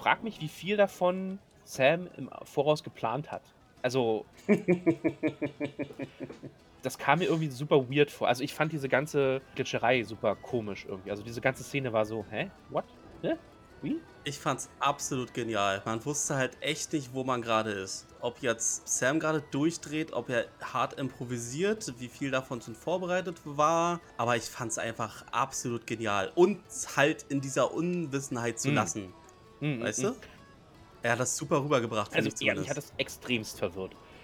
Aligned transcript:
frage 0.00 0.20
mich, 0.24 0.40
wie 0.40 0.48
viel 0.48 0.76
davon 0.76 1.40
Sam 1.64 2.06
im 2.06 2.30
Voraus 2.44 2.82
geplant 2.82 3.30
hat. 3.32 3.56
Also 3.82 4.30
das 6.82 6.96
kam 6.98 7.18
mir 7.18 7.26
irgendwie 7.26 7.50
super 7.50 7.90
weird 7.90 8.10
vor. 8.10 8.28
Also, 8.28 8.42
ich 8.42 8.54
fand 8.54 8.72
diese 8.72 8.88
ganze 8.88 9.42
Glitscherei 9.54 10.02
super 10.04 10.36
komisch 10.36 10.86
irgendwie. 10.86 11.10
Also, 11.10 11.22
diese 11.22 11.40
ganze 11.40 11.64
Szene 11.64 11.92
war 11.92 12.06
so: 12.06 12.26
„Hä? 12.28 12.52
What? 12.68 12.86
Hä? 13.22 13.34
Wie?“ 13.82 14.06
Ich 14.24 14.38
fand's 14.38 14.68
absolut 14.78 15.32
genial. 15.34 15.82
Man 15.86 16.04
wusste 16.04 16.36
halt 16.36 16.58
echt 16.62 16.92
nicht, 16.92 17.12
wo 17.14 17.24
man 17.24 17.40
gerade 17.42 17.72
ist. 17.72 18.08
Ob 18.18 18.40
jetzt 18.42 18.86
Sam 18.88 19.18
gerade 19.18 19.40
durchdreht, 19.42 20.12
ob 20.12 20.28
er 20.28 20.46
hart 20.62 20.94
improvisiert, 20.94 21.94
wie 21.98 22.08
viel 22.10 22.30
davon 22.30 22.60
schon 22.60 22.74
vorbereitet 22.74 23.40
war. 23.44 24.02
Aber 24.18 24.36
ich 24.36 24.44
fand's 24.44 24.76
einfach 24.78 25.22
absolut 25.32 25.86
genial. 25.86 26.32
Und 26.34 26.62
halt 26.96 27.22
in 27.24 27.40
dieser 27.40 27.72
Unwissenheit 27.72 28.60
zu 28.60 28.70
Mhm. 28.70 28.74
lassen. 28.74 29.14
Mhm, 29.60 29.82
Weißt 29.82 30.00
mhm. 30.00 30.02
du? 30.08 30.14
Er 31.02 31.12
hat 31.12 31.20
das 31.20 31.36
super 31.36 31.62
rübergebracht, 31.62 32.12
Also, 32.14 32.30
finde 32.30 32.42
ich 32.42 32.46
ja, 32.46 32.54
mich 32.54 32.68
hat 32.68 32.76
das 32.76 32.92
extremst 32.98 33.58
verwirrt. 33.58 33.94